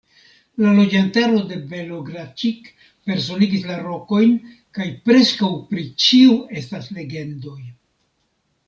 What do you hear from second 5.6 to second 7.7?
pri ĉiu estas legendoj.